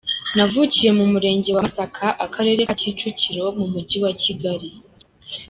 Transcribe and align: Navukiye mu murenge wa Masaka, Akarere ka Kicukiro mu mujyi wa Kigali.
Navukiye 0.35 0.89
mu 0.97 1.05
murenge 1.11 1.49
wa 1.55 1.65
Masaka, 1.65 2.05
Akarere 2.25 2.61
ka 2.69 2.75
Kicukiro 2.81 3.45
mu 3.57 3.65
mujyi 3.73 3.97
wa 4.03 4.11
Kigali. 4.21 4.69